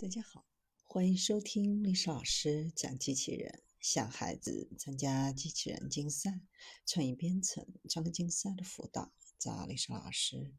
[0.00, 0.46] 大家好，
[0.86, 3.62] 欢迎收听历史老师讲机器人。
[3.80, 6.40] 小孩子参加机器人竞赛、
[6.86, 10.54] 创意编程、创客竞赛的辅导，找历史老师。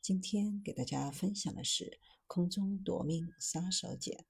[0.00, 4.24] 今天给大家分享的是空中夺命杀手锏。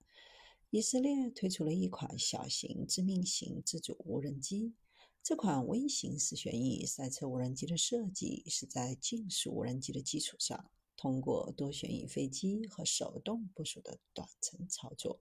[0.71, 4.75] 以色列推出了一款小型致命型自主无人机。
[5.23, 10.69] 这款微型四旋翼赛车无人机的设计是在竞速无人机的基础上。
[11.07, 15.21] 通过多旋翼飞机和手动部署的短程操作，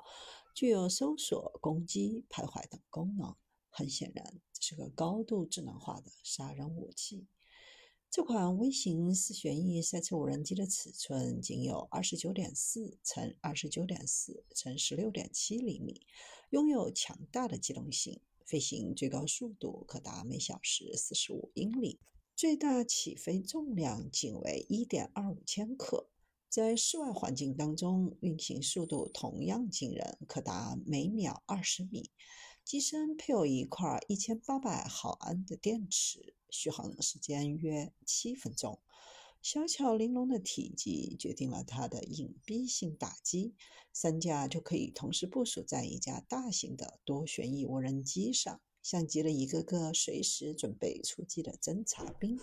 [0.55, 3.36] 具有搜索、攻击、徘徊等功能。
[3.69, 7.27] 很显然，这是个高度智能化的杀人武器。
[8.10, 16.02] 这款微型四旋翼赛车无人机的尺寸仅有二十九点四乘二十九点四乘十六点七厘米，
[16.49, 21.99] 拥有强大的机动性，飞行最高速度可达每小时四十五英里。
[22.36, 26.10] 最大起飞重量仅为一点二五千克，
[26.50, 32.11] 在室外环境当中运行速度同样惊人，可达每秒二十米。
[32.66, 38.81] 机身配有一块一千八百毫安的电池，续航时间约七分钟。
[39.42, 43.55] 小巧玲珑的体积决定了它的隐蔽性打击，
[43.94, 48.59] 三架就可以同时部署在一架大型的多旋翼无人机上。
[48.86, 52.39] 像极了一个个随时准备出击的侦察兵。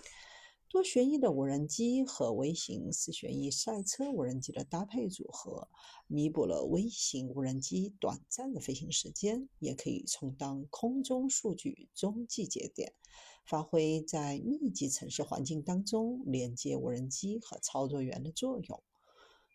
[0.68, 5.68] 多旋翼的无人机和微型四旋翼赛车无人机的搭配组合，
[6.08, 12.92] 弥补了微型无人机短暂的飞行时间，也可以充当空中数据中继节点，
[13.46, 18.82] 发挥在密集城市环境当中连接无人机和操作员的作用。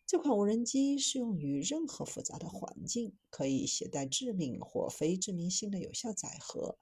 [0.08, 6.78] 这款无人机适用于任何复杂的环境，可以携带致命或非致命性的有效载荷。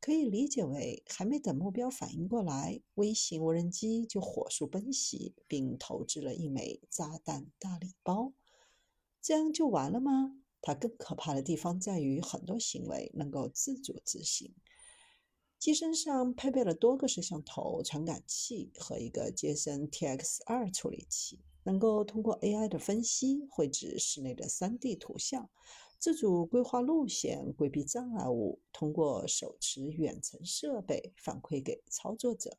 [0.00, 8.32] 可以理解为，还没等目标反应过来，微型无人机就火速奔袭，并投掷了一枚炸弹大礼包。
[9.22, 10.42] 这样就完了吗？
[10.60, 14.52] 它更可怕的地方在于，很多行为能够自主执行。
[15.60, 21.38] 机身上配备了多个摄像头、传感器和一个杰森 TX2 处理器。
[21.64, 25.50] 能够通过 AI 的分析绘制室内的 3D 图像，
[25.98, 32.58] 自主规划路线，规避障碍物，通过手持远程设备反馈给操作者，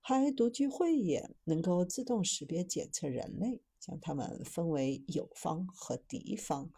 [0.00, 6.70] 还独具慧眼，能够自动识别检测人类，将他们分为友方和敌方，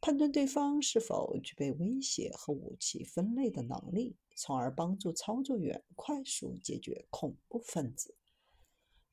[0.00, 8.15] 判断对方是否具备威胁和武器分类的能力，从而帮助操作员快速解决恐怖分子。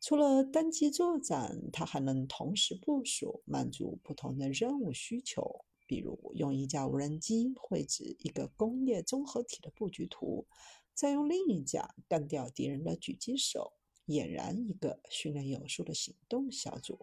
[0.06, 5.64] 除了单机作战，它还能同时部署，满足不同的任务需求。
[5.88, 10.46] 比如，用一架无人机绘制一个工业综合体的布局图，
[10.94, 13.72] 再用另一架干掉敌人的狙击手，
[14.08, 17.00] 俨然一个训练有素的行动小组。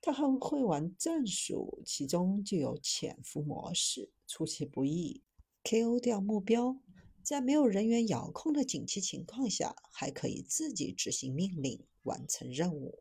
[0.00, 5.22] 它还会玩战术，其中就有潜伏模式，出其不意
[5.62, 6.78] ，KO 掉目标。
[7.22, 13.00] 在没有人员遥控的紧急情况下，还可以自己执行命令，完成任务。